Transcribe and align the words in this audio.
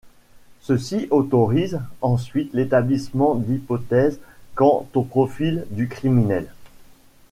Ceci 0.61 1.07
autorise 1.11 1.79
ensuite 2.01 2.53
l'établissement 2.55 3.35
d'hypothèses 3.35 4.19
quant 4.55 4.89
au 4.95 5.03
profil 5.03 5.67
du 5.69 5.87
criminel. 5.87 6.49